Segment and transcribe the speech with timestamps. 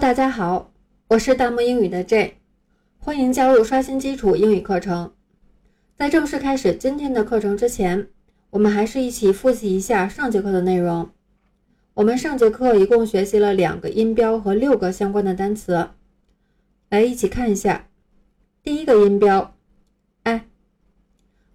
[0.00, 0.72] 大家好，
[1.08, 2.38] 我是大漠英语的 J，
[3.00, 5.12] 欢迎加入刷新基础英语课程。
[5.94, 8.08] 在正式开始今天的课程之前，
[8.48, 11.10] 我们还是一起复习一下上节课的内容。
[11.92, 15.90] 我们上节课一共学习了两个音标和六个相关的单词，
[16.88, 17.86] 来一起看一下。
[18.62, 19.54] 第一个音标
[20.22, 20.46] i，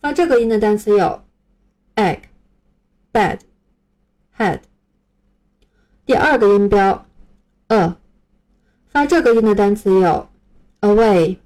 [0.00, 1.22] 发这个音的单词有
[1.94, 2.18] egg、
[3.12, 3.38] bed、
[4.36, 4.58] head。
[6.04, 7.06] 第二个音标
[7.68, 8.01] a。
[9.02, 10.28] 发这个音的单词有
[10.82, 11.36] away、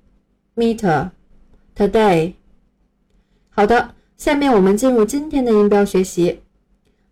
[0.54, 1.08] meter、
[1.74, 2.34] today。
[3.48, 6.42] 好的，下面我们进入今天的音标学习。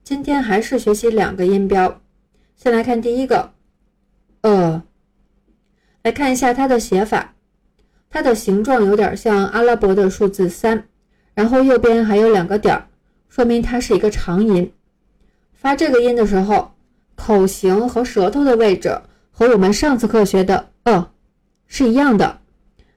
[0.02, 1.98] 今天还是学习两个音标。
[2.56, 3.52] 先来看第一个
[4.42, 4.82] a，
[6.02, 7.34] 来看一下它的写法。
[8.10, 10.84] 它的形状有点像阿拉伯的数字三，
[11.32, 12.86] 然后右边还有两个点儿，
[13.30, 14.70] 说明它是一个长音。
[15.54, 16.74] 发这个音的时候，
[17.14, 19.00] 口型和舌头的位置。
[19.36, 21.10] 和我们上次课学的“呃”
[21.66, 22.38] 是一样的，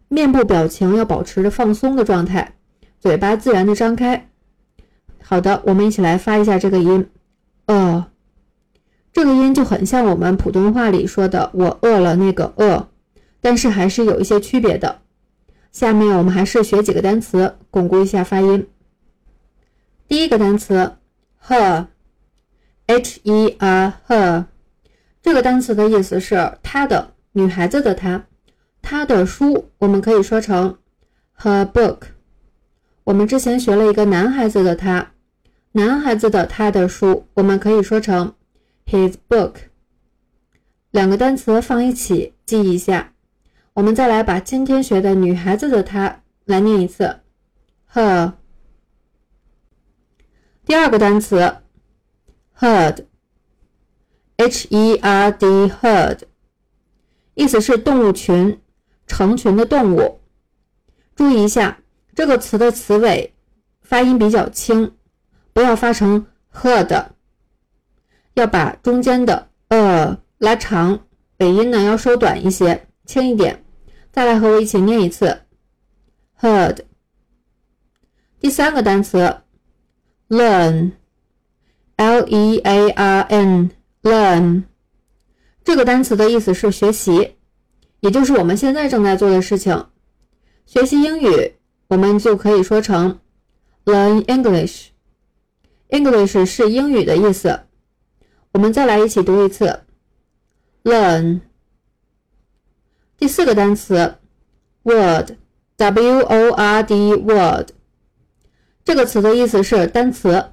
[0.08, 2.54] 面部表情要保持着放松的状态，
[3.00, 4.30] 嘴巴自然的张开。
[5.24, 7.10] 好的，我们一起来发一下这个音
[7.66, 8.06] “呃”，
[9.12, 12.88] 这个音就很像我们普通话里说的“我饿了”那个“饿”，
[13.42, 15.00] 但是还是有一些区别的。
[15.72, 18.68] 下面我们还是学几个单词，巩固一下发音。
[20.08, 20.98] 第一个单词
[21.48, 21.86] “her”，H-E-R，her。
[25.28, 28.24] 这个单词的意思是她的女孩子的她，
[28.82, 30.78] 她的书我们可以说成
[31.38, 32.04] her book。
[33.04, 35.12] 我们之前学了一个男孩子的他，
[35.74, 38.36] 男孩子的他的书我们可以说成
[38.86, 39.56] his book。
[40.92, 43.12] 两个单词放一起记一下。
[43.74, 47.20] 我们再来把今天学的女孩子的她来念一次
[47.94, 48.32] her。
[50.66, 51.58] 第二个单词
[52.58, 53.04] heard。
[54.48, 56.20] H E R D herd，
[57.34, 58.62] 意思是动物群，
[59.06, 60.22] 成群的动物。
[61.18, 61.80] 注意一下
[62.16, 63.34] 这个词的词尾
[63.82, 64.94] 发音比较轻，
[65.52, 67.08] 不要发成 herd，
[68.36, 70.98] 要把中间的呃拉长，
[71.40, 73.66] 尾音呢要收短一些，轻一点。
[74.14, 75.42] 再来和我一起念一次
[76.40, 76.78] herd。
[78.40, 79.42] 第三个单词
[80.30, 83.72] learn，L E A R N。
[84.08, 84.64] Learn
[85.66, 87.36] 这个单词的意思是学习，
[88.00, 89.88] 也就是我们现在正在做的事情。
[90.66, 91.56] 学习英语，
[91.90, 93.20] 我们就可以说成
[93.84, 94.92] learn English。
[95.90, 97.64] English 是英语的意思。
[98.54, 99.82] 我们再来一起读一次
[100.86, 101.42] learn。
[103.18, 104.16] 第四个单词
[104.84, 105.32] word，W-O-R-D，word
[108.86, 110.52] 这个词的意思是单词，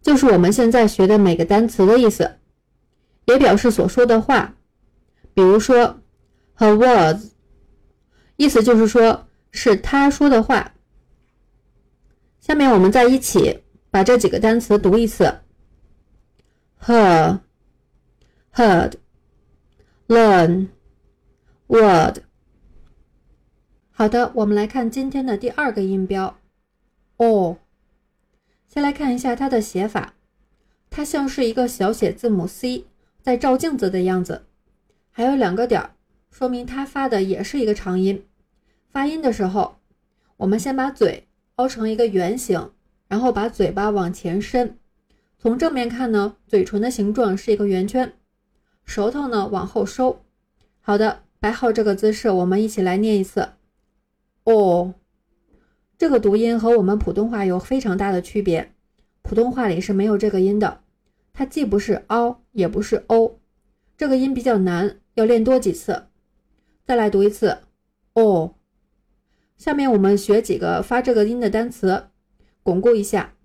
[0.00, 2.36] 就是我们现在学的每个单词的意思。
[3.28, 4.54] 也表示所说的话，
[5.34, 6.00] 比如说
[6.56, 7.32] her words，
[8.36, 10.72] 意思就是说是他说的话。
[12.40, 15.40] 下面我们再一起把这几个单词读一次
[16.80, 17.40] ：her、
[18.54, 18.94] heard、
[20.06, 20.68] learn、
[21.66, 22.20] word。
[23.90, 26.38] 好的，我们来看今天的第二个音标
[27.18, 27.58] o。
[28.66, 30.14] 先来看一下它的写法，
[30.88, 32.86] 它像是一个小写字母 C。
[33.22, 34.46] 在照镜子的样子，
[35.10, 35.90] 还有两个点儿，
[36.30, 38.24] 说明他发的也是一个长音。
[38.90, 39.76] 发音的时候，
[40.38, 42.70] 我们先把嘴凹成一个圆形，
[43.08, 44.78] 然后把嘴巴往前伸。
[45.38, 48.12] 从正面看呢，嘴唇的形状是一个圆圈，
[48.84, 50.24] 舌头呢往后收。
[50.80, 53.50] 好的，摆好这个姿势，我们一起来念一次。
[54.44, 54.94] 哦，
[55.98, 58.72] 这个读音和我们普通话有非常大的区别，
[59.22, 60.80] 普通话里是没有这个音的。
[61.38, 63.38] 它既不是凹，也不是 o，
[63.96, 66.08] 这个音比较难，要练多几次。
[66.84, 67.58] 再来读一次
[68.14, 68.56] ，o。
[69.56, 72.08] 下面我们学几个发这个音的单词，
[72.64, 73.36] 巩固一下。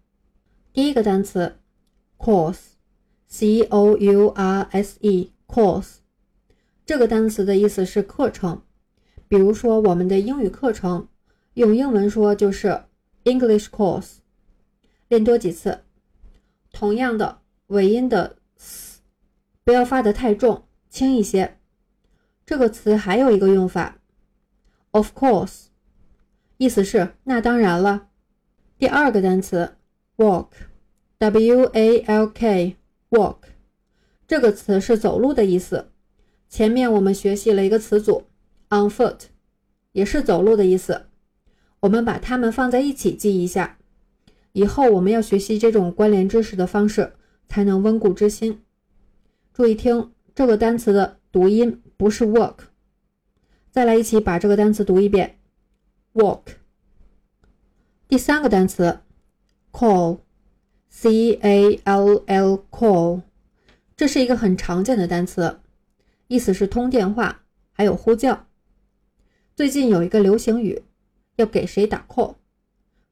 [0.74, 1.60] 第一个单词
[2.18, 5.98] course，c o u r s e，course，
[6.88, 8.64] 这个单词的意思是课程。
[9.28, 11.10] 比如说我们的英语课程，
[11.54, 12.86] 用英文说就是
[13.26, 14.16] English course。
[15.10, 15.82] 练多几次。
[16.72, 17.43] 同样的。
[17.74, 19.02] 尾音的 s
[19.64, 21.58] 不要发的太重，轻一些。
[22.46, 23.98] 这个词还有一个用法
[24.92, 25.66] ，of course，
[26.58, 28.10] 意思是那当然了。
[28.78, 29.78] 第二个单词
[30.18, 33.38] walk，w a l k，walk，
[34.28, 35.90] 这个词是走路的意思。
[36.48, 38.28] 前面我们学习了一个词组
[38.70, 39.22] on foot，
[39.94, 41.08] 也是走路的意思。
[41.80, 43.80] 我们把它们放在一起记一下，
[44.52, 47.14] 以后我们要学习这种关联知识的方式。
[47.48, 48.62] 才能温故知新。
[49.54, 52.56] 注意听这个单词的读音不是 work。
[53.72, 55.40] 再来一起把这个单词读一遍
[56.14, 56.42] ，walk。
[58.08, 59.00] 第三个单词
[59.72, 63.22] ，call，c a l l call，
[63.96, 65.60] 这是一个很常见的单词，
[66.28, 67.42] 意思是通电话，
[67.72, 68.46] 还有呼叫。
[69.56, 70.84] 最近有一个流行语，
[71.38, 72.36] 要给谁打 call。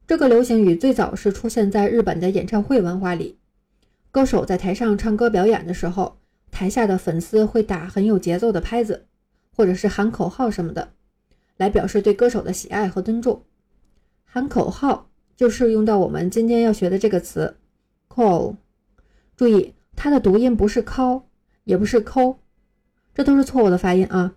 [0.06, 3.38] 这个流行语最早是出现在日本的演唱会文化里，
[4.12, 6.18] 歌手在台上唱歌表演的时候，
[6.50, 9.06] 台下的粉丝会打很有节奏的拍子，
[9.56, 10.92] 或者是喊口号什么的，
[11.56, 13.42] 来表示对歌手的喜爱和尊重。
[14.24, 17.56] 喊口号就是用到我们今天要学的这个词
[18.10, 18.56] call。
[19.34, 21.22] 注意，它的读音不是 call，
[21.64, 22.36] 也不是 call，
[23.14, 24.34] 这都是错误的发音啊。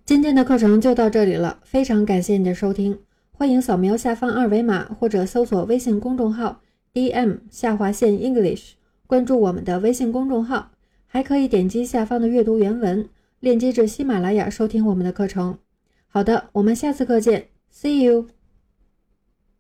[0.04, 3.00] 今天的课程就到这里了，非常感谢你的收听。
[3.32, 6.60] 欢迎扫描下方二维码，或者搜索微信公众号
[6.98, 8.72] “dm 下划线 English”，
[9.06, 10.72] 关注我们的微信公众号。
[11.06, 13.08] 还可以点击下方的阅读原文
[13.40, 15.60] 链接至喜马拉雅收听我们的课程。
[16.08, 18.37] 好的，我们下次课见，See you。